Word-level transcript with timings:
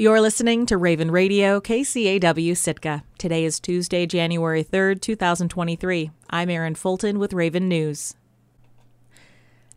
You're 0.00 0.22
listening 0.22 0.64
to 0.64 0.78
Raven 0.78 1.10
Radio, 1.10 1.60
KCAW 1.60 2.56
Sitka. 2.56 3.04
Today 3.18 3.44
is 3.44 3.60
Tuesday, 3.60 4.06
January 4.06 4.64
3rd, 4.64 5.02
2023. 5.02 6.10
I'm 6.30 6.48
Erin 6.48 6.74
Fulton 6.74 7.18
with 7.18 7.34
Raven 7.34 7.68
News. 7.68 8.14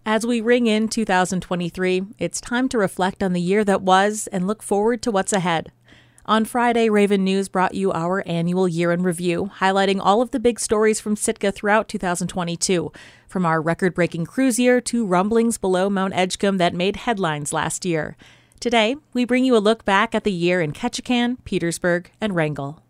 As 0.06 0.26
we 0.26 0.40
ring 0.40 0.66
in 0.66 0.88
2023, 0.88 2.04
it's 2.20 2.40
time 2.40 2.70
to 2.70 2.78
reflect 2.78 3.22
on 3.22 3.34
the 3.34 3.42
year 3.42 3.66
that 3.66 3.82
was 3.82 4.28
and 4.28 4.48
look 4.48 4.64
forward 4.64 5.02
to 5.02 5.12
what's 5.12 5.34
ahead. 5.34 5.74
On 6.26 6.46
Friday, 6.46 6.88
Raven 6.88 7.26
News 7.26 7.50
brought 7.50 7.76
you 7.76 7.92
our 7.92 8.24
annual 8.26 8.66
year 8.66 8.94
in 8.94 9.04
review, 9.04 9.52
highlighting 9.60 10.00
all 10.02 10.22
of 10.22 10.32
the 10.32 10.40
big 10.40 10.58
stories 10.58 11.02
from 11.02 11.18
Sitka 11.18 11.52
throughout 11.52 11.90
2022, 11.90 12.94
from 13.28 13.46
our 13.46 13.62
record 13.62 13.94
breaking 13.94 14.26
cruise 14.28 14.58
year 14.58 14.80
to 14.80 15.06
rumblings 15.06 15.58
below 15.58 15.90
Mount 15.90 16.14
Edgecumbe 16.14 16.60
that 16.60 16.74
made 16.74 16.96
headlines 16.96 17.52
last 17.52 17.84
year. 17.84 18.16
Today, 18.64 18.96
we 19.12 19.26
bring 19.26 19.44
you 19.44 19.58
a 19.58 19.60
look 19.60 19.84
back 19.84 20.16
at 20.16 20.24
the 20.24 20.32
year 20.32 20.62
in 20.62 20.72
Ketchikan, 20.72 21.36
Petersburg, 21.44 22.10
and 22.22 22.34
Wrangell. 22.34 22.82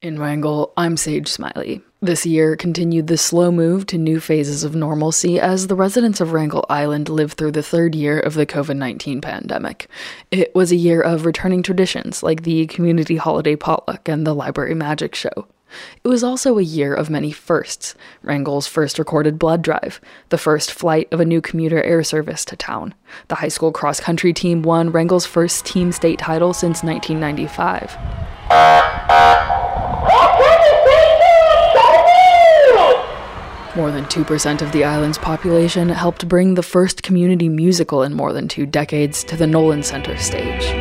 In 0.00 0.18
Wrangell, 0.18 0.72
I'm 0.78 0.96
Sage 0.96 1.28
Smiley. 1.28 1.82
This 2.00 2.24
year 2.24 2.56
continued 2.56 3.06
the 3.06 3.18
slow 3.18 3.52
move 3.52 3.84
to 3.88 3.98
new 3.98 4.18
phases 4.18 4.64
of 4.64 4.74
normalcy 4.74 5.38
as 5.38 5.66
the 5.66 5.74
residents 5.74 6.22
of 6.22 6.32
Wrangell 6.32 6.64
Island 6.70 7.10
lived 7.10 7.36
through 7.36 7.52
the 7.52 7.62
third 7.62 7.94
year 7.94 8.18
of 8.18 8.32
the 8.32 8.46
COVID 8.46 8.78
19 8.78 9.20
pandemic. 9.20 9.90
It 10.30 10.54
was 10.54 10.72
a 10.72 10.76
year 10.76 11.02
of 11.02 11.26
returning 11.26 11.62
traditions 11.62 12.22
like 12.22 12.44
the 12.44 12.66
community 12.68 13.16
holiday 13.16 13.56
potluck 13.56 14.08
and 14.08 14.26
the 14.26 14.34
library 14.34 14.74
magic 14.74 15.14
show. 15.14 15.46
It 16.02 16.08
was 16.08 16.24
also 16.24 16.58
a 16.58 16.62
year 16.62 16.94
of 16.94 17.10
many 17.10 17.32
firsts 17.32 17.94
Wrangell's 18.22 18.66
first 18.66 18.98
recorded 18.98 19.38
blood 19.38 19.62
drive, 19.62 20.00
the 20.28 20.38
first 20.38 20.72
flight 20.72 21.08
of 21.12 21.20
a 21.20 21.24
new 21.24 21.40
commuter 21.40 21.82
air 21.82 22.02
service 22.02 22.44
to 22.46 22.56
town. 22.56 22.94
The 23.28 23.36
high 23.36 23.48
school 23.48 23.72
cross 23.72 24.00
country 24.00 24.32
team 24.32 24.62
won 24.62 24.90
Wrangell's 24.90 25.26
first 25.26 25.64
team 25.66 25.92
state 25.92 26.18
title 26.18 26.52
since 26.52 26.82
1995. 26.82 27.96
More 33.76 33.92
than 33.92 34.04
2% 34.06 34.62
of 34.62 34.72
the 34.72 34.84
island's 34.84 35.16
population 35.16 35.88
helped 35.90 36.28
bring 36.28 36.54
the 36.54 36.62
first 36.62 37.02
community 37.04 37.48
musical 37.48 38.02
in 38.02 38.14
more 38.14 38.32
than 38.32 38.48
two 38.48 38.66
decades 38.66 39.22
to 39.24 39.36
the 39.36 39.46
Nolan 39.46 39.84
Center 39.84 40.16
stage. 40.16 40.74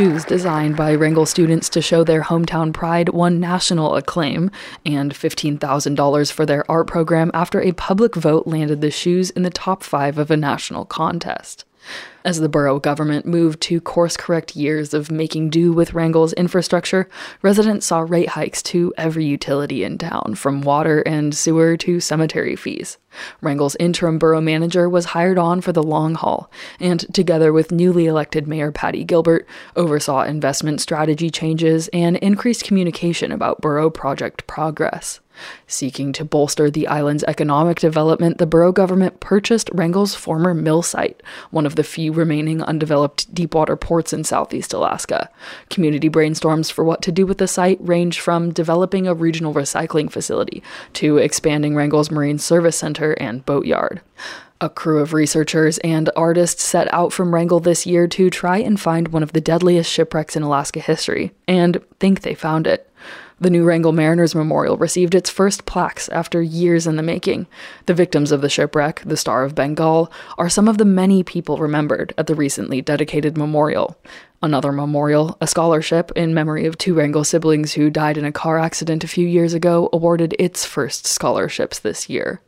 Shoes 0.00 0.24
designed 0.24 0.78
by 0.78 0.94
Wrangell 0.94 1.26
students 1.26 1.68
to 1.68 1.82
show 1.82 2.02
their 2.02 2.22
hometown 2.22 2.72
pride 2.72 3.10
won 3.10 3.38
national 3.38 3.96
acclaim, 3.96 4.50
and 4.86 5.12
$15,000 5.12 6.32
for 6.32 6.46
their 6.46 6.70
art 6.70 6.86
program 6.86 7.30
after 7.34 7.60
a 7.60 7.72
public 7.72 8.14
vote 8.14 8.46
landed 8.46 8.80
the 8.80 8.90
shoes 8.90 9.28
in 9.28 9.42
the 9.42 9.50
top 9.50 9.82
five 9.82 10.16
of 10.16 10.30
a 10.30 10.38
national 10.38 10.86
contest. 10.86 11.66
As 12.22 12.38
the 12.38 12.50
borough 12.50 12.78
government 12.78 13.24
moved 13.24 13.62
to 13.62 13.80
course 13.80 14.16
correct 14.16 14.54
years 14.54 14.92
of 14.92 15.10
making 15.10 15.48
do 15.48 15.72
with 15.72 15.94
Wrangell's 15.94 16.34
infrastructure, 16.34 17.08
residents 17.40 17.86
saw 17.86 18.00
rate 18.00 18.30
hikes 18.30 18.62
to 18.64 18.92
every 18.98 19.24
utility 19.24 19.84
in 19.84 19.96
town, 19.96 20.34
from 20.34 20.60
water 20.60 21.00
and 21.00 21.34
sewer 21.34 21.78
to 21.78 21.98
cemetery 21.98 22.56
fees. 22.56 22.98
Wrangell's 23.40 23.76
interim 23.76 24.18
borough 24.18 24.42
manager 24.42 24.86
was 24.86 25.06
hired 25.06 25.38
on 25.38 25.62
for 25.62 25.72
the 25.72 25.82
long 25.82 26.14
haul, 26.14 26.50
and 26.78 27.12
together 27.14 27.54
with 27.54 27.72
newly 27.72 28.04
elected 28.06 28.46
Mayor 28.46 28.70
Patty 28.70 29.02
Gilbert, 29.02 29.46
oversaw 29.74 30.22
investment 30.22 30.82
strategy 30.82 31.30
changes 31.30 31.88
and 31.88 32.18
increased 32.18 32.64
communication 32.64 33.32
about 33.32 33.62
borough 33.62 33.88
project 33.88 34.46
progress. 34.46 35.20
Seeking 35.66 36.12
to 36.12 36.24
bolster 36.24 36.70
the 36.70 36.86
island's 36.86 37.24
economic 37.24 37.78
development, 37.78 38.38
the 38.38 38.46
borough 38.46 38.72
government 38.72 39.20
purchased 39.20 39.70
Wrangell's 39.72 40.14
former 40.14 40.54
mill 40.54 40.82
site, 40.82 41.22
one 41.50 41.66
of 41.66 41.76
the 41.76 41.84
few 41.84 42.12
remaining 42.12 42.62
undeveloped 42.62 43.32
deepwater 43.34 43.76
ports 43.76 44.12
in 44.12 44.24
southeast 44.24 44.72
Alaska. 44.72 45.30
Community 45.68 46.08
brainstorms 46.08 46.70
for 46.70 46.84
what 46.84 47.02
to 47.02 47.12
do 47.12 47.26
with 47.26 47.38
the 47.38 47.48
site 47.48 47.78
range 47.80 48.20
from 48.20 48.52
developing 48.52 49.06
a 49.06 49.14
regional 49.14 49.54
recycling 49.54 50.10
facility 50.10 50.62
to 50.94 51.18
expanding 51.18 51.74
Wrangell's 51.74 52.10
Marine 52.10 52.38
Service 52.38 52.76
Center 52.76 53.12
and 53.12 53.44
boatyard. 53.46 54.00
A 54.62 54.68
crew 54.68 54.98
of 54.98 55.14
researchers 55.14 55.78
and 55.78 56.10
artists 56.14 56.62
set 56.62 56.92
out 56.92 57.14
from 57.14 57.32
Wrangell 57.32 57.60
this 57.60 57.86
year 57.86 58.06
to 58.08 58.28
try 58.28 58.58
and 58.58 58.78
find 58.78 59.08
one 59.08 59.22
of 59.22 59.32
the 59.32 59.40
deadliest 59.40 59.90
shipwrecks 59.90 60.36
in 60.36 60.42
Alaska 60.42 60.80
history, 60.80 61.32
and 61.48 61.80
think 61.98 62.20
they 62.20 62.34
found 62.34 62.66
it. 62.66 62.86
The 63.42 63.48
new 63.48 63.64
Wrangell 63.64 63.92
Mariners 63.92 64.34
Memorial 64.34 64.76
received 64.76 65.14
its 65.14 65.30
first 65.30 65.64
plaques 65.64 66.10
after 66.10 66.42
years 66.42 66.86
in 66.86 66.96
the 66.96 67.02
making. 67.02 67.46
The 67.86 67.94
victims 67.94 68.32
of 68.32 68.42
the 68.42 68.50
shipwreck, 68.50 69.00
the 69.02 69.16
Star 69.16 69.44
of 69.44 69.54
Bengal, 69.54 70.12
are 70.36 70.50
some 70.50 70.68
of 70.68 70.76
the 70.76 70.84
many 70.84 71.22
people 71.22 71.56
remembered 71.56 72.12
at 72.18 72.26
the 72.26 72.34
recently 72.34 72.82
dedicated 72.82 73.38
memorial. 73.38 73.96
Another 74.42 74.72
memorial, 74.72 75.38
a 75.40 75.46
scholarship 75.46 76.12
in 76.14 76.34
memory 76.34 76.66
of 76.66 76.76
two 76.76 76.92
Wrangell 76.92 77.24
siblings 77.24 77.72
who 77.72 77.88
died 77.88 78.18
in 78.18 78.26
a 78.26 78.32
car 78.32 78.58
accident 78.58 79.04
a 79.04 79.08
few 79.08 79.26
years 79.26 79.54
ago, 79.54 79.88
awarded 79.90 80.36
its 80.38 80.66
first 80.66 81.06
scholarships 81.06 81.78
this 81.78 82.10
year. 82.10 82.42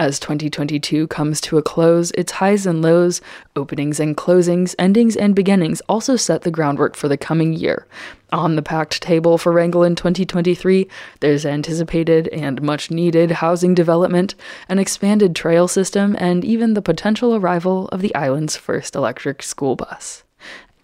As 0.00 0.18
2022 0.18 1.08
comes 1.08 1.42
to 1.42 1.58
a 1.58 1.62
close, 1.62 2.10
its 2.12 2.32
highs 2.32 2.64
and 2.64 2.80
lows, 2.80 3.20
openings 3.54 4.00
and 4.00 4.16
closings, 4.16 4.74
endings 4.78 5.14
and 5.14 5.34
beginnings 5.34 5.82
also 5.90 6.16
set 6.16 6.40
the 6.40 6.50
groundwork 6.50 6.96
for 6.96 7.06
the 7.06 7.18
coming 7.18 7.52
year. 7.52 7.86
On 8.32 8.56
the 8.56 8.62
packed 8.62 9.02
table 9.02 9.36
for 9.36 9.52
Wrangell 9.52 9.82
in 9.82 9.94
2023, 9.94 10.88
there's 11.20 11.44
anticipated 11.44 12.28
and 12.28 12.62
much 12.62 12.90
needed 12.90 13.30
housing 13.30 13.74
development, 13.74 14.34
an 14.70 14.78
expanded 14.78 15.36
trail 15.36 15.68
system, 15.68 16.16
and 16.18 16.46
even 16.46 16.72
the 16.72 16.80
potential 16.80 17.36
arrival 17.36 17.88
of 17.88 18.00
the 18.00 18.14
island's 18.14 18.56
first 18.56 18.96
electric 18.96 19.42
school 19.42 19.76
bus. 19.76 20.24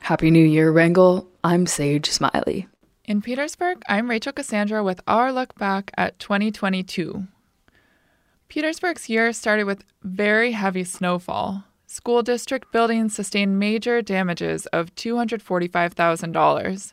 Happy 0.01 0.31
New 0.31 0.45
Year, 0.45 0.71
Wrangell. 0.71 1.27
I'm 1.43 1.65
Sage 1.67 2.11
Smiley. 2.11 2.69
In 3.07 3.23
Petersburg, 3.23 3.83
I'm 3.89 4.11
Rachel 4.11 4.35
Cassandra 4.35 4.85
with 4.85 5.01
our 5.07 5.33
look 5.33 5.55
back 5.55 5.91
at 5.97 6.19
2022. 6.19 7.27
Petersburg's 8.49 9.09
year 9.09 9.33
started 9.33 9.65
with 9.65 9.85
very 10.03 10.53
heavy 10.53 10.85
snowfall. 10.85 11.65
School 11.87 12.23
district 12.23 12.71
buildings 12.73 13.15
sustained 13.15 13.59
major 13.59 14.01
damages 14.03 14.67
of 14.67 14.95
$245,000. 14.95 16.93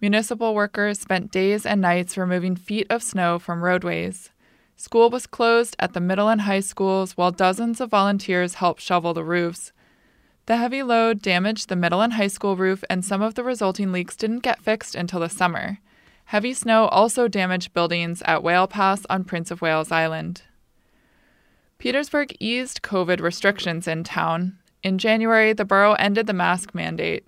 Municipal 0.00 0.54
workers 0.54 0.98
spent 0.98 1.30
days 1.30 1.64
and 1.64 1.80
nights 1.80 2.16
removing 2.16 2.56
feet 2.56 2.86
of 2.90 3.02
snow 3.02 3.38
from 3.38 3.62
roadways. 3.62 4.30
School 4.76 5.10
was 5.10 5.26
closed 5.26 5.76
at 5.78 5.92
the 5.92 6.00
middle 6.00 6.28
and 6.28 6.40
high 6.40 6.60
schools 6.60 7.16
while 7.16 7.30
dozens 7.30 7.80
of 7.80 7.90
volunteers 7.90 8.54
helped 8.54 8.80
shovel 8.80 9.14
the 9.14 9.22
roofs. 9.24 9.72
The 10.46 10.56
heavy 10.56 10.82
load 10.82 11.22
damaged 11.22 11.68
the 11.68 11.76
middle 11.76 12.00
and 12.00 12.14
high 12.14 12.28
school 12.28 12.56
roof, 12.56 12.82
and 12.90 13.04
some 13.04 13.22
of 13.22 13.34
the 13.34 13.44
resulting 13.44 13.92
leaks 13.92 14.16
didn't 14.16 14.40
get 14.40 14.62
fixed 14.62 14.94
until 14.94 15.20
the 15.20 15.28
summer. 15.28 15.78
Heavy 16.24 16.54
snow 16.54 16.86
also 16.86 17.28
damaged 17.28 17.74
buildings 17.74 18.22
at 18.22 18.42
Whale 18.42 18.66
Pass 18.66 19.04
on 19.10 19.24
Prince 19.24 19.50
of 19.50 19.60
Wales 19.60 19.92
Island. 19.92 20.42
Petersburg 21.80 22.36
eased 22.38 22.82
COVID 22.82 23.22
restrictions 23.22 23.88
in 23.88 24.04
town. 24.04 24.58
In 24.82 24.98
January, 24.98 25.54
the 25.54 25.64
borough 25.64 25.94
ended 25.94 26.26
the 26.26 26.34
mask 26.34 26.74
mandate. 26.74 27.26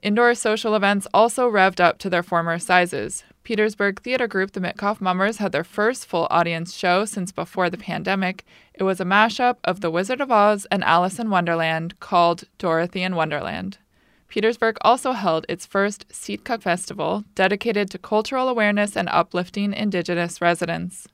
Indoor 0.00 0.36
social 0.36 0.76
events 0.76 1.08
also 1.12 1.50
revved 1.50 1.80
up 1.80 1.98
to 1.98 2.08
their 2.08 2.22
former 2.22 2.60
sizes. 2.60 3.24
Petersburg 3.42 4.00
theater 4.00 4.28
group 4.28 4.52
the 4.52 4.60
Mitkof 4.60 5.00
Mummers 5.00 5.38
had 5.38 5.50
their 5.50 5.64
first 5.64 6.06
full 6.06 6.28
audience 6.30 6.72
show 6.72 7.04
since 7.04 7.32
before 7.32 7.68
the 7.68 7.76
pandemic. 7.76 8.44
It 8.74 8.84
was 8.84 9.00
a 9.00 9.04
mashup 9.04 9.56
of 9.64 9.80
The 9.80 9.90
Wizard 9.90 10.20
of 10.20 10.30
Oz 10.30 10.68
and 10.70 10.84
Alice 10.84 11.18
in 11.18 11.28
Wonderland 11.28 11.98
called 11.98 12.44
Dorothy 12.58 13.02
in 13.02 13.16
Wonderland. 13.16 13.78
Petersburg 14.28 14.76
also 14.82 15.12
held 15.12 15.46
its 15.48 15.66
first 15.66 16.06
Sitka 16.12 16.58
Festival, 16.58 17.24
dedicated 17.34 17.90
to 17.90 17.98
cultural 17.98 18.48
awareness 18.48 18.96
and 18.96 19.08
uplifting 19.08 19.72
Indigenous 19.72 20.40
residents. 20.40 21.08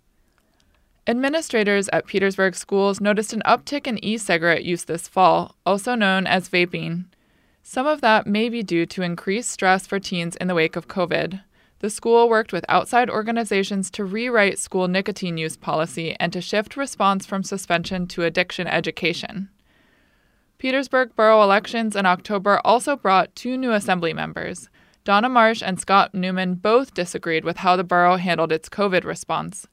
Administrators 1.10 1.88
at 1.92 2.06
Petersburg 2.06 2.54
schools 2.54 3.00
noticed 3.00 3.32
an 3.32 3.42
uptick 3.44 3.88
in 3.88 3.98
e 4.04 4.16
cigarette 4.16 4.64
use 4.64 4.84
this 4.84 5.08
fall, 5.08 5.56
also 5.66 5.96
known 5.96 6.24
as 6.24 6.48
vaping. 6.48 7.06
Some 7.64 7.84
of 7.84 8.00
that 8.00 8.28
may 8.28 8.48
be 8.48 8.62
due 8.62 8.86
to 8.86 9.02
increased 9.02 9.50
stress 9.50 9.88
for 9.88 9.98
teens 9.98 10.36
in 10.36 10.46
the 10.46 10.54
wake 10.54 10.76
of 10.76 10.86
COVID. 10.86 11.42
The 11.80 11.90
school 11.90 12.28
worked 12.28 12.52
with 12.52 12.64
outside 12.68 13.10
organizations 13.10 13.90
to 13.90 14.04
rewrite 14.04 14.60
school 14.60 14.86
nicotine 14.86 15.36
use 15.36 15.56
policy 15.56 16.14
and 16.20 16.32
to 16.32 16.40
shift 16.40 16.76
response 16.76 17.26
from 17.26 17.42
suspension 17.42 18.06
to 18.06 18.22
addiction 18.22 18.68
education. 18.68 19.48
Petersburg 20.58 21.16
borough 21.16 21.42
elections 21.42 21.96
in 21.96 22.06
October 22.06 22.60
also 22.64 22.94
brought 22.94 23.34
two 23.34 23.56
new 23.56 23.72
assembly 23.72 24.12
members. 24.12 24.70
Donna 25.02 25.28
Marsh 25.28 25.60
and 25.60 25.80
Scott 25.80 26.14
Newman 26.14 26.54
both 26.54 26.94
disagreed 26.94 27.44
with 27.44 27.56
how 27.56 27.74
the 27.74 27.82
borough 27.82 28.14
handled 28.14 28.52
its 28.52 28.68
COVID 28.68 29.02
response. 29.02 29.66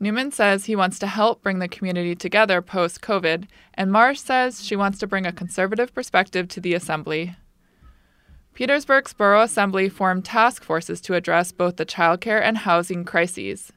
Newman 0.00 0.32
says 0.32 0.64
he 0.64 0.76
wants 0.76 0.98
to 0.98 1.06
help 1.06 1.42
bring 1.42 1.60
the 1.60 1.68
community 1.68 2.14
together 2.14 2.60
post 2.60 3.00
COVID, 3.00 3.46
and 3.74 3.92
Marsh 3.92 4.20
says 4.20 4.64
she 4.64 4.76
wants 4.76 4.98
to 4.98 5.06
bring 5.06 5.26
a 5.26 5.32
conservative 5.32 5.94
perspective 5.94 6.48
to 6.48 6.60
the 6.60 6.74
assembly. 6.74 7.36
Petersburg's 8.54 9.12
Borough 9.12 9.42
Assembly 9.42 9.88
formed 9.88 10.24
task 10.24 10.62
forces 10.62 11.00
to 11.00 11.14
address 11.14 11.50
both 11.52 11.76
the 11.76 11.86
childcare 11.86 12.40
and 12.40 12.58
housing 12.58 13.04
crises. 13.04 13.72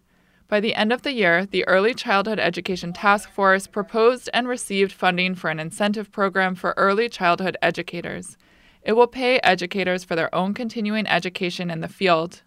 By 0.47 0.59
the 0.59 0.75
end 0.75 0.93
of 0.93 1.01
the 1.01 1.13
year, 1.13 1.45
the 1.45 1.67
Early 1.67 1.93
Childhood 1.93 2.39
Education 2.39 2.93
Task 2.93 3.29
Force 3.29 3.67
proposed 3.67 4.29
and 4.33 4.47
received 4.47 4.91
funding 4.91 5.35
for 5.35 5.49
an 5.49 5.59
incentive 5.59 6.11
program 6.11 6.55
for 6.55 6.73
early 6.77 7.09
childhood 7.09 7.57
educators. 7.61 8.37
It 8.81 8.93
will 8.93 9.07
pay 9.07 9.39
educators 9.39 10.03
for 10.03 10.15
their 10.15 10.33
own 10.33 10.53
continuing 10.53 11.05
education 11.07 11.69
in 11.69 11.81
the 11.81 11.89
field. 11.89 12.43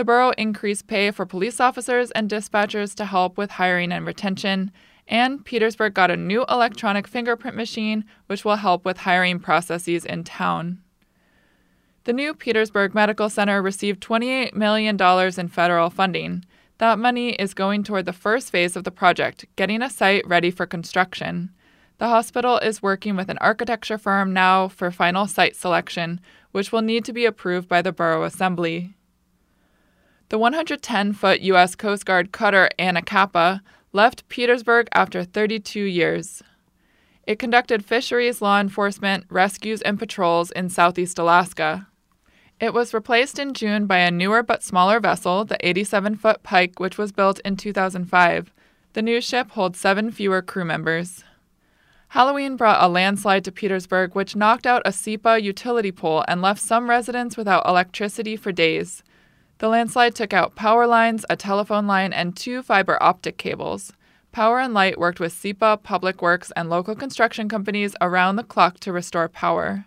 The 0.00 0.04
borough 0.06 0.32
increased 0.38 0.86
pay 0.86 1.10
for 1.10 1.26
police 1.26 1.60
officers 1.60 2.10
and 2.12 2.30
dispatchers 2.30 2.94
to 2.94 3.04
help 3.04 3.36
with 3.36 3.50
hiring 3.50 3.92
and 3.92 4.06
retention, 4.06 4.72
and 5.06 5.44
Petersburg 5.44 5.92
got 5.92 6.10
a 6.10 6.16
new 6.16 6.42
electronic 6.48 7.06
fingerprint 7.06 7.54
machine, 7.54 8.06
which 8.26 8.42
will 8.42 8.56
help 8.56 8.86
with 8.86 8.96
hiring 8.96 9.38
processes 9.38 10.06
in 10.06 10.24
town. 10.24 10.80
The 12.04 12.14
new 12.14 12.32
Petersburg 12.32 12.94
Medical 12.94 13.28
Center 13.28 13.60
received 13.60 14.02
$28 14.02 14.54
million 14.54 14.96
in 15.38 15.48
federal 15.48 15.90
funding. 15.90 16.46
That 16.78 16.98
money 16.98 17.32
is 17.32 17.52
going 17.52 17.84
toward 17.84 18.06
the 18.06 18.14
first 18.14 18.50
phase 18.50 18.76
of 18.76 18.84
the 18.84 18.90
project, 18.90 19.44
getting 19.56 19.82
a 19.82 19.90
site 19.90 20.26
ready 20.26 20.50
for 20.50 20.64
construction. 20.64 21.50
The 21.98 22.08
hospital 22.08 22.56
is 22.56 22.80
working 22.80 23.16
with 23.16 23.28
an 23.28 23.36
architecture 23.42 23.98
firm 23.98 24.32
now 24.32 24.68
for 24.68 24.90
final 24.90 25.26
site 25.26 25.56
selection, 25.56 26.22
which 26.52 26.72
will 26.72 26.80
need 26.80 27.04
to 27.04 27.12
be 27.12 27.26
approved 27.26 27.68
by 27.68 27.82
the 27.82 27.92
Borough 27.92 28.24
Assembly. 28.24 28.94
The 30.30 30.38
110 30.38 31.12
foot 31.14 31.40
U.S. 31.40 31.74
Coast 31.74 32.06
Guard 32.06 32.30
cutter 32.30 32.70
Anacapa 32.78 33.62
left 33.92 34.28
Petersburg 34.28 34.86
after 34.92 35.24
32 35.24 35.82
years. 35.82 36.40
It 37.26 37.40
conducted 37.40 37.84
fisheries 37.84 38.40
law 38.40 38.60
enforcement, 38.60 39.24
rescues, 39.28 39.82
and 39.82 39.98
patrols 39.98 40.52
in 40.52 40.68
southeast 40.68 41.18
Alaska. 41.18 41.88
It 42.60 42.72
was 42.72 42.94
replaced 42.94 43.40
in 43.40 43.54
June 43.54 43.86
by 43.86 43.96
a 43.96 44.12
newer 44.12 44.44
but 44.44 44.62
smaller 44.62 45.00
vessel, 45.00 45.44
the 45.44 45.58
87 45.68 46.14
foot 46.14 46.44
Pike, 46.44 46.78
which 46.78 46.96
was 46.96 47.10
built 47.10 47.40
in 47.40 47.56
2005. 47.56 48.52
The 48.92 49.02
new 49.02 49.20
ship 49.20 49.50
holds 49.50 49.80
seven 49.80 50.12
fewer 50.12 50.42
crew 50.42 50.64
members. 50.64 51.24
Halloween 52.10 52.54
brought 52.54 52.84
a 52.84 52.86
landslide 52.86 53.42
to 53.46 53.52
Petersburg, 53.52 54.14
which 54.14 54.36
knocked 54.36 54.64
out 54.64 54.82
a 54.84 54.92
SEPA 54.92 55.42
utility 55.42 55.90
pole 55.90 56.24
and 56.28 56.40
left 56.40 56.60
some 56.60 56.88
residents 56.88 57.36
without 57.36 57.66
electricity 57.66 58.36
for 58.36 58.52
days. 58.52 59.02
The 59.60 59.68
landslide 59.68 60.14
took 60.14 60.32
out 60.32 60.54
power 60.54 60.86
lines, 60.86 61.26
a 61.28 61.36
telephone 61.36 61.86
line, 61.86 62.14
and 62.14 62.34
two 62.34 62.62
fiber 62.62 62.96
optic 63.02 63.36
cables. 63.36 63.92
Power 64.32 64.58
and 64.58 64.72
Light 64.72 64.98
worked 64.98 65.20
with 65.20 65.34
SEPA, 65.34 65.82
Public 65.82 66.22
Works, 66.22 66.50
and 66.56 66.70
local 66.70 66.94
construction 66.94 67.46
companies 67.46 67.94
around 68.00 68.36
the 68.36 68.42
clock 68.42 68.80
to 68.80 68.90
restore 68.90 69.28
power. 69.28 69.84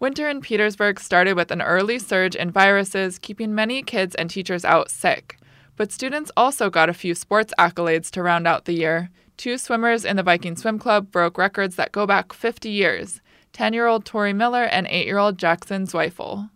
Winter 0.00 0.28
in 0.28 0.40
Petersburg 0.40 0.98
started 0.98 1.34
with 1.34 1.52
an 1.52 1.62
early 1.62 2.00
surge 2.00 2.34
in 2.34 2.50
viruses, 2.50 3.20
keeping 3.20 3.54
many 3.54 3.84
kids 3.84 4.16
and 4.16 4.28
teachers 4.28 4.64
out 4.64 4.90
sick. 4.90 5.38
But 5.76 5.92
students 5.92 6.32
also 6.36 6.68
got 6.68 6.88
a 6.88 6.94
few 6.94 7.14
sports 7.14 7.54
accolades 7.56 8.10
to 8.10 8.22
round 8.22 8.48
out 8.48 8.64
the 8.64 8.74
year. 8.74 9.10
Two 9.36 9.58
swimmers 9.58 10.04
in 10.04 10.16
the 10.16 10.24
Viking 10.24 10.56
Swim 10.56 10.80
Club 10.80 11.12
broke 11.12 11.38
records 11.38 11.76
that 11.76 11.92
go 11.92 12.04
back 12.04 12.32
50 12.32 12.68
years 12.68 13.20
10 13.52 13.74
year 13.74 13.86
old 13.86 14.04
Tori 14.04 14.32
Miller 14.32 14.64
and 14.64 14.88
8 14.88 15.06
year 15.06 15.18
old 15.18 15.38
Jackson 15.38 15.86
Zweifel. 15.86 16.50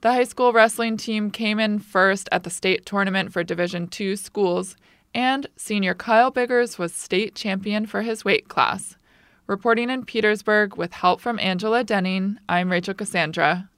The 0.00 0.12
high 0.12 0.24
school 0.24 0.52
wrestling 0.52 0.96
team 0.96 1.32
came 1.32 1.58
in 1.58 1.80
first 1.80 2.28
at 2.30 2.44
the 2.44 2.50
state 2.50 2.86
tournament 2.86 3.32
for 3.32 3.42
Division 3.42 3.88
II 3.98 4.14
schools, 4.14 4.76
and 5.12 5.48
senior 5.56 5.92
Kyle 5.92 6.30
Biggers 6.30 6.78
was 6.78 6.94
state 6.94 7.34
champion 7.34 7.84
for 7.84 8.02
his 8.02 8.24
weight 8.24 8.46
class. 8.46 8.96
Reporting 9.48 9.90
in 9.90 10.04
Petersburg 10.04 10.76
with 10.76 10.92
help 10.92 11.20
from 11.20 11.40
Angela 11.40 11.82
Denning, 11.82 12.38
I'm 12.48 12.70
Rachel 12.70 12.94
Cassandra. 12.94 13.68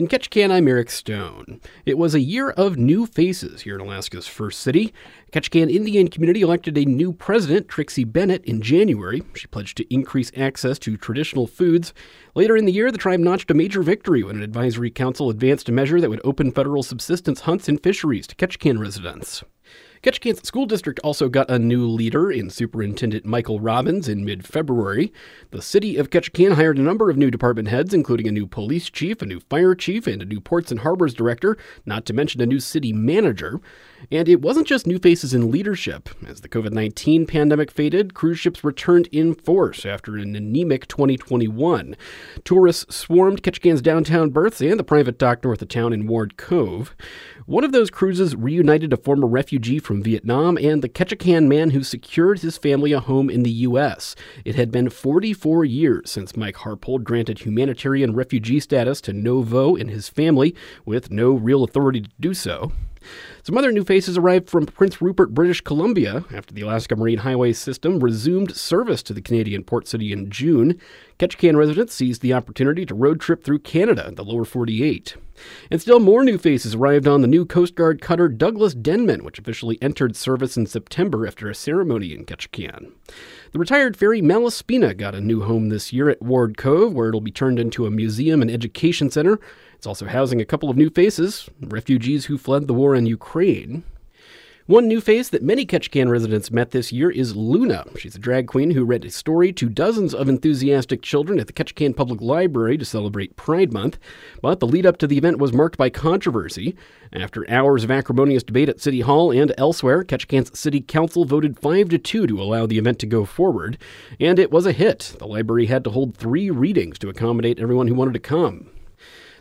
In 0.00 0.08
Ketchikan, 0.08 0.50
I'm 0.50 0.66
Eric 0.66 0.88
Stone. 0.88 1.60
It 1.84 1.98
was 1.98 2.14
a 2.14 2.20
year 2.20 2.48
of 2.48 2.78
new 2.78 3.04
faces 3.04 3.60
here 3.60 3.74
in 3.74 3.82
Alaska's 3.82 4.26
first 4.26 4.60
city. 4.60 4.94
Ketchikan 5.30 5.70
Indian 5.70 6.08
community 6.08 6.40
elected 6.40 6.78
a 6.78 6.86
new 6.86 7.12
president, 7.12 7.68
Trixie 7.68 8.04
Bennett, 8.04 8.42
in 8.46 8.62
January. 8.62 9.22
She 9.34 9.46
pledged 9.48 9.76
to 9.76 9.94
increase 9.94 10.32
access 10.34 10.78
to 10.78 10.96
traditional 10.96 11.46
foods. 11.46 11.92
Later 12.34 12.56
in 12.56 12.64
the 12.64 12.72
year, 12.72 12.90
the 12.90 12.96
tribe 12.96 13.20
notched 13.20 13.50
a 13.50 13.54
major 13.54 13.82
victory 13.82 14.22
when 14.22 14.36
an 14.36 14.42
advisory 14.42 14.90
council 14.90 15.28
advanced 15.28 15.68
a 15.68 15.72
measure 15.72 16.00
that 16.00 16.08
would 16.08 16.22
open 16.24 16.50
federal 16.50 16.82
subsistence 16.82 17.42
hunts 17.42 17.68
and 17.68 17.82
fisheries 17.82 18.26
to 18.26 18.34
Ketchikan 18.36 18.78
residents. 18.78 19.44
Ketchikan's 20.02 20.48
school 20.48 20.64
district 20.64 20.98
also 21.00 21.28
got 21.28 21.50
a 21.50 21.58
new 21.58 21.86
leader 21.86 22.32
in 22.32 22.48
Superintendent 22.48 23.26
Michael 23.26 23.60
Robbins 23.60 24.08
in 24.08 24.24
mid 24.24 24.46
February. 24.46 25.12
The 25.50 25.60
city 25.60 25.98
of 25.98 26.08
Ketchikan 26.08 26.54
hired 26.54 26.78
a 26.78 26.82
number 26.82 27.10
of 27.10 27.18
new 27.18 27.30
department 27.30 27.68
heads, 27.68 27.92
including 27.92 28.26
a 28.26 28.32
new 28.32 28.46
police 28.46 28.88
chief, 28.88 29.20
a 29.20 29.26
new 29.26 29.40
fire 29.40 29.74
chief, 29.74 30.06
and 30.06 30.22
a 30.22 30.24
new 30.24 30.40
ports 30.40 30.70
and 30.70 30.80
harbors 30.80 31.12
director, 31.12 31.58
not 31.84 32.06
to 32.06 32.14
mention 32.14 32.40
a 32.40 32.46
new 32.46 32.60
city 32.60 32.94
manager. 32.94 33.60
And 34.10 34.28
it 34.28 34.42
wasn't 34.42 34.66
just 34.66 34.86
new 34.86 34.98
faces 34.98 35.34
in 35.34 35.50
leadership. 35.50 36.08
As 36.26 36.40
the 36.40 36.48
COVID 36.48 36.72
19 36.72 37.26
pandemic 37.26 37.70
faded, 37.70 38.14
cruise 38.14 38.38
ships 38.38 38.64
returned 38.64 39.08
in 39.08 39.34
force 39.34 39.84
after 39.84 40.16
an 40.16 40.34
anemic 40.34 40.86
2021. 40.88 41.96
Tourists 42.44 42.96
swarmed 42.96 43.42
Ketchikan's 43.42 43.82
downtown 43.82 44.30
berths 44.30 44.60
and 44.60 44.78
the 44.78 44.84
private 44.84 45.18
dock 45.18 45.44
north 45.44 45.62
of 45.62 45.68
town 45.68 45.92
in 45.92 46.06
Ward 46.06 46.36
Cove. 46.36 46.94
One 47.46 47.64
of 47.64 47.72
those 47.72 47.90
cruises 47.90 48.36
reunited 48.36 48.92
a 48.92 48.96
former 48.96 49.26
refugee 49.26 49.78
from 49.78 50.02
Vietnam 50.02 50.56
and 50.56 50.82
the 50.82 50.88
Ketchikan 50.88 51.48
man 51.48 51.70
who 51.70 51.82
secured 51.82 52.40
his 52.40 52.56
family 52.56 52.92
a 52.92 53.00
home 53.00 53.28
in 53.28 53.42
the 53.42 53.50
U.S. 53.50 54.14
It 54.44 54.54
had 54.54 54.70
been 54.70 54.88
44 54.88 55.64
years 55.64 56.10
since 56.10 56.36
Mike 56.36 56.56
Harpold 56.56 57.04
granted 57.04 57.40
humanitarian 57.40 58.14
refugee 58.14 58.60
status 58.60 59.00
to 59.02 59.12
Novo 59.12 59.74
and 59.74 59.90
his 59.90 60.08
family, 60.08 60.54
with 60.84 61.10
no 61.10 61.32
real 61.32 61.64
authority 61.64 62.02
to 62.02 62.10
do 62.20 62.34
so. 62.34 62.72
Some 63.42 63.56
other 63.56 63.72
new 63.72 63.84
faces 63.84 64.18
arrived 64.18 64.48
from 64.48 64.66
Prince 64.66 65.00
Rupert, 65.00 65.34
British 65.34 65.60
Columbia, 65.60 66.24
after 66.32 66.52
the 66.52 66.60
Alaska 66.62 66.96
Marine 66.96 67.18
Highway 67.18 67.52
System 67.52 68.00
resumed 68.00 68.54
service 68.54 69.02
to 69.04 69.14
the 69.14 69.22
Canadian 69.22 69.64
port 69.64 69.88
city 69.88 70.12
in 70.12 70.30
June. 70.30 70.78
Ketchikan 71.18 71.56
residents 71.56 71.94
seized 71.94 72.22
the 72.22 72.34
opportunity 72.34 72.84
to 72.86 72.94
road 72.94 73.20
trip 73.20 73.42
through 73.42 73.60
Canada 73.60 74.12
the 74.14 74.24
lower 74.24 74.44
48. 74.44 75.16
And 75.70 75.80
still 75.80 76.00
more 76.00 76.22
new 76.22 76.36
faces 76.36 76.74
arrived 76.74 77.06
on 77.06 77.22
the 77.22 77.26
new 77.26 77.46
Coast 77.46 77.74
Guard 77.74 78.02
cutter 78.02 78.28
Douglas 78.28 78.74
Denman, 78.74 79.24
which 79.24 79.38
officially 79.38 79.78
entered 79.80 80.14
service 80.16 80.56
in 80.56 80.66
September 80.66 81.26
after 81.26 81.48
a 81.48 81.54
ceremony 81.54 82.12
in 82.12 82.26
Ketchikan. 82.26 82.92
The 83.52 83.58
retired 83.58 83.96
ferry 83.96 84.20
Malaspina 84.20 84.96
got 84.96 85.14
a 85.14 85.20
new 85.20 85.42
home 85.42 85.70
this 85.70 85.92
year 85.92 86.08
at 86.10 86.22
Ward 86.22 86.56
Cove, 86.56 86.92
where 86.92 87.08
it'll 87.08 87.20
be 87.20 87.30
turned 87.30 87.58
into 87.58 87.86
a 87.86 87.90
museum 87.90 88.42
and 88.42 88.50
education 88.50 89.10
center. 89.10 89.38
It's 89.80 89.86
also 89.86 90.04
housing 90.04 90.42
a 90.42 90.44
couple 90.44 90.68
of 90.68 90.76
new 90.76 90.90
faces, 90.90 91.48
refugees 91.58 92.26
who 92.26 92.36
fled 92.36 92.66
the 92.66 92.74
war 92.74 92.94
in 92.94 93.06
Ukraine. 93.06 93.82
One 94.66 94.86
new 94.86 95.00
face 95.00 95.30
that 95.30 95.42
many 95.42 95.64
Ketchikan 95.64 96.10
residents 96.10 96.50
met 96.50 96.72
this 96.72 96.92
year 96.92 97.10
is 97.10 97.34
Luna. 97.34 97.86
She's 97.96 98.14
a 98.14 98.18
drag 98.18 98.46
queen 98.46 98.72
who 98.72 98.84
read 98.84 99.06
a 99.06 99.10
story 99.10 99.54
to 99.54 99.70
dozens 99.70 100.12
of 100.12 100.28
enthusiastic 100.28 101.00
children 101.00 101.40
at 101.40 101.46
the 101.46 101.54
Ketchikan 101.54 101.96
Public 101.96 102.20
Library 102.20 102.76
to 102.76 102.84
celebrate 102.84 103.36
Pride 103.36 103.72
Month. 103.72 103.98
But 104.42 104.60
the 104.60 104.66
lead 104.66 104.84
up 104.84 104.98
to 104.98 105.06
the 105.06 105.16
event 105.16 105.38
was 105.38 105.54
marked 105.54 105.78
by 105.78 105.88
controversy. 105.88 106.76
After 107.14 107.50
hours 107.50 107.82
of 107.82 107.90
acrimonious 107.90 108.42
debate 108.42 108.68
at 108.68 108.82
City 108.82 109.00
Hall 109.00 109.30
and 109.30 109.54
elsewhere, 109.56 110.04
Ketchikan's 110.04 110.58
City 110.58 110.82
Council 110.82 111.24
voted 111.24 111.58
5 111.58 111.88
to 111.88 111.96
2 111.96 112.26
to 112.26 112.42
allow 112.42 112.66
the 112.66 112.76
event 112.76 112.98
to 112.98 113.06
go 113.06 113.24
forward. 113.24 113.78
And 114.20 114.38
it 114.38 114.52
was 114.52 114.66
a 114.66 114.72
hit. 114.72 115.16
The 115.18 115.26
library 115.26 115.66
had 115.66 115.84
to 115.84 115.90
hold 115.90 116.18
three 116.18 116.50
readings 116.50 116.98
to 116.98 117.08
accommodate 117.08 117.58
everyone 117.58 117.88
who 117.88 117.94
wanted 117.94 118.12
to 118.12 118.20
come. 118.20 118.68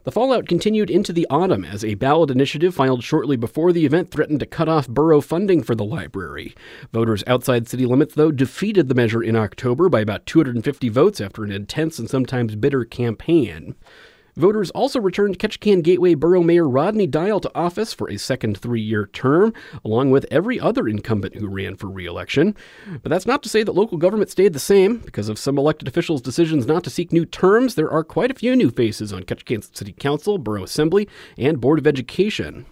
The 0.04 0.12
fallout 0.12 0.48
continued 0.48 0.90
into 0.90 1.12
the 1.12 1.28
autumn 1.30 1.66
as 1.66 1.84
a 1.84 1.96
ballot 1.96 2.32
initiative 2.32 2.74
filed 2.74 3.04
shortly 3.04 3.36
before 3.36 3.74
the 3.74 3.86
event 3.86 4.12
threatened 4.12 4.40
to 4.40 4.46
cut 4.46 4.70
off 4.70 4.88
borough 4.88 5.22
funding 5.22 5.62
for 5.62 5.76
the 5.76 5.84
library. 5.84 6.56
Voters 6.94 7.24
outside 7.28 7.68
city 7.68 7.86
limits, 7.86 8.16
though, 8.16 8.32
defeated 8.32 8.88
the 8.88 8.96
measure 8.96 9.22
in 9.22 9.36
October 9.36 9.90
by 9.90 10.00
about 10.00 10.26
250 10.26 10.90
votes 10.90 11.20
after 11.20 11.44
an 11.44 11.52
intense 11.52 12.00
and 12.00 12.10
sometimes 12.10 12.56
bitter 12.56 12.86
campaign. 12.86 13.76
Voters 14.40 14.72
also 14.72 15.02
returned 15.02 15.38
Ketchikan 15.38 15.84
Gateway 15.84 16.14
Borough 16.14 16.42
Mayor 16.42 16.66
Rodney 16.66 17.08
Dial 17.08 17.42
to 17.42 17.52
office 17.54 17.92
for 17.92 18.10
a 18.10 18.16
second 18.16 18.58
three 18.58 18.80
year 18.80 19.08
term, 19.08 19.54
along 19.84 20.12
with 20.12 20.26
every 20.32 20.58
other 20.58 20.88
incumbent 20.88 21.36
who 21.36 21.50
ran 21.50 21.76
for 21.76 21.88
re 21.88 22.06
election. 22.06 22.56
But 23.04 23.10
that's 23.10 23.26
not 23.26 23.44
to 23.44 23.50
say 23.50 23.64
that 23.64 23.74
local 23.74 23.98
government 23.98 24.30
stayed 24.30 24.54
the 24.54 24.60
same. 24.60 25.00
Because 25.00 25.28
of 25.28 25.38
some 25.38 25.58
elected 25.58 25.90
officials' 25.90 26.22
decisions 26.22 26.66
not 26.66 26.86
to 26.86 26.90
seek 26.90 27.12
new 27.12 27.26
terms, 27.26 27.76
there 27.76 27.92
are 27.92 28.02
quite 28.02 28.32
a 28.32 28.34
few 28.34 28.56
new 28.56 28.72
faces 28.72 29.12
on 29.12 29.24
Ketchikan 29.24 29.76
City 29.76 29.92
Council, 29.92 30.38
Borough 30.38 30.64
Assembly, 30.64 31.10
and 31.38 31.60
Board 31.60 31.78
of 31.78 31.86
Education. 31.86 32.66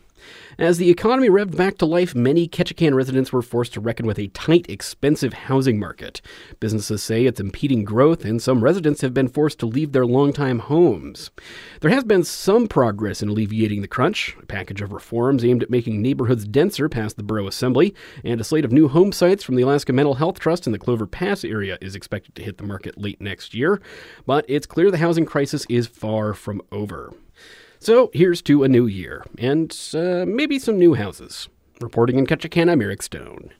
As 0.59 0.79
the 0.79 0.89
economy 0.89 1.29
revved 1.29 1.55
back 1.55 1.77
to 1.77 1.85
life, 1.85 2.15
many 2.15 2.47
Ketchikan 2.47 2.95
residents 2.95 3.31
were 3.31 3.43
forced 3.43 3.73
to 3.73 3.79
reckon 3.79 4.07
with 4.07 4.17
a 4.17 4.29
tight, 4.29 4.65
expensive 4.67 5.31
housing 5.31 5.77
market. 5.77 6.19
Businesses 6.59 7.03
say 7.03 7.25
it's 7.25 7.39
impeding 7.39 7.83
growth, 7.83 8.25
and 8.25 8.41
some 8.41 8.63
residents 8.63 9.01
have 9.01 9.13
been 9.13 9.27
forced 9.27 9.59
to 9.59 9.67
leave 9.67 9.91
their 9.91 10.07
longtime 10.07 10.57
homes. 10.57 11.29
There 11.81 11.91
has 11.91 12.03
been 12.03 12.23
some 12.23 12.67
progress 12.67 13.21
in 13.21 13.29
alleviating 13.29 13.83
the 13.83 13.87
crunch. 13.87 14.35
A 14.41 14.47
package 14.47 14.81
of 14.81 14.91
reforms 14.91 15.45
aimed 15.45 15.61
at 15.61 15.69
making 15.69 16.01
neighborhoods 16.01 16.47
denser 16.47 16.89
passed 16.89 17.17
the 17.17 17.23
Borough 17.23 17.45
Assembly, 17.45 17.93
and 18.23 18.41
a 18.41 18.43
slate 18.43 18.65
of 18.65 18.71
new 18.71 18.87
home 18.87 19.11
sites 19.11 19.43
from 19.43 19.57
the 19.57 19.61
Alaska 19.61 19.93
Mental 19.93 20.15
Health 20.15 20.39
Trust 20.39 20.65
in 20.65 20.73
the 20.73 20.79
Clover 20.79 21.05
Pass 21.05 21.43
area 21.45 21.77
is 21.81 21.93
expected 21.93 22.33
to 22.33 22.41
hit 22.41 22.57
the 22.57 22.63
market 22.63 22.97
late 22.97 23.21
next 23.21 23.53
year. 23.53 23.79
But 24.25 24.43
it's 24.47 24.65
clear 24.65 24.89
the 24.89 24.97
housing 24.97 25.27
crisis 25.27 25.67
is 25.69 25.85
far 25.85 26.33
from 26.33 26.63
over. 26.71 27.13
So 27.79 28.09
here's 28.13 28.41
to 28.43 28.63
a 28.63 28.67
new 28.67 28.87
year, 28.87 29.23
and 29.37 29.75
uh, 29.93 30.25
maybe 30.27 30.59
some 30.59 30.79
new 30.79 30.95
houses. 30.95 31.47
Reporting 31.79 32.17
in 32.17 32.25
Ketchikan, 32.25 32.71
I'm 32.71 32.81
Eric 32.81 33.03
Stone. 33.03 33.51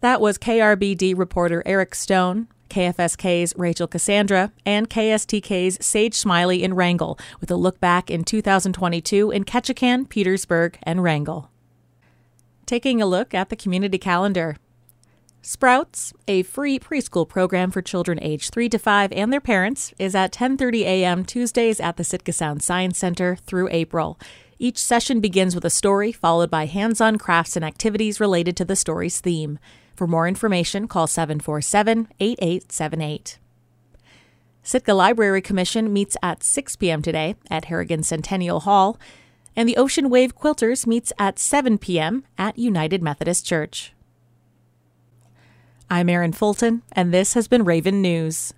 That 0.00 0.20
was 0.20 0.38
KRBD 0.38 1.16
reporter 1.16 1.62
Eric 1.66 1.94
Stone, 1.94 2.48
KFSK's 2.70 3.52
Rachel 3.56 3.86
Cassandra, 3.86 4.50
and 4.64 4.88
KSTK's 4.88 5.84
Sage 5.84 6.14
Smiley 6.14 6.62
in 6.62 6.72
Wrangell, 6.72 7.18
with 7.38 7.50
a 7.50 7.56
look 7.56 7.80
back 7.80 8.10
in 8.10 8.24
2022 8.24 9.30
in 9.30 9.44
Ketchikan, 9.44 10.08
Petersburg, 10.08 10.78
and 10.82 11.02
Wrangell. 11.02 11.50
Taking 12.64 13.02
a 13.02 13.06
look 13.06 13.34
at 13.34 13.50
the 13.50 13.56
community 13.56 13.98
calendar. 13.98 14.56
Sprouts, 15.42 16.12
a 16.28 16.42
free 16.42 16.78
preschool 16.78 17.26
program 17.26 17.70
for 17.70 17.80
children 17.80 18.18
aged 18.20 18.52
3 18.52 18.68
to 18.68 18.78
5 18.78 19.10
and 19.12 19.32
their 19.32 19.40
parents, 19.40 19.94
is 19.98 20.14
at 20.14 20.32
10:30 20.32 20.82
a.m. 20.82 21.24
Tuesdays 21.24 21.80
at 21.80 21.96
the 21.96 22.04
Sitka 22.04 22.34
Sound 22.34 22.62
Science 22.62 22.98
Center 22.98 23.36
through 23.36 23.70
April. 23.70 24.20
Each 24.58 24.76
session 24.76 25.20
begins 25.20 25.54
with 25.54 25.64
a 25.64 25.70
story 25.70 26.12
followed 26.12 26.50
by 26.50 26.66
hands-on 26.66 27.16
crafts 27.16 27.56
and 27.56 27.64
activities 27.64 28.20
related 28.20 28.54
to 28.58 28.66
the 28.66 28.76
story's 28.76 29.22
theme. 29.22 29.58
For 29.96 30.06
more 30.06 30.28
information, 30.28 30.86
call 30.86 31.06
747-8878. 31.06 33.38
Sitka 34.62 34.92
Library 34.92 35.40
Commission 35.40 35.90
meets 35.90 36.18
at 36.22 36.42
6 36.42 36.76
p.m. 36.76 37.00
today 37.00 37.34
at 37.50 37.64
Harrigan 37.64 38.02
Centennial 38.02 38.60
Hall, 38.60 38.98
and 39.56 39.66
the 39.66 39.78
Ocean 39.78 40.10
Wave 40.10 40.36
Quilters 40.36 40.86
meets 40.86 41.14
at 41.18 41.38
7 41.38 41.78
p.m. 41.78 42.24
at 42.36 42.58
United 42.58 43.02
Methodist 43.02 43.46
Church. 43.46 43.94
I'm 45.92 46.08
Erin 46.08 46.32
Fulton, 46.32 46.82
and 46.92 47.12
this 47.12 47.34
has 47.34 47.48
been 47.48 47.64
Raven 47.64 48.00
News. 48.00 48.54